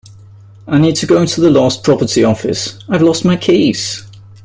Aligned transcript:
I 0.67 0.79
need 0.79 0.95
to 0.95 1.05
go 1.05 1.23
to 1.27 1.41
the 1.41 1.51
lost 1.51 1.83
property 1.83 2.23
office. 2.23 2.69
I’ve 2.91 3.03
lost 3.07 3.23
my 3.23 3.37
keys 3.37 4.01